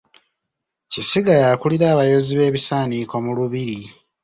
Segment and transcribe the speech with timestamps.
[0.91, 3.79] Kisiga y'akulira abayoozi b’ebisaaniiko mu Lubiri.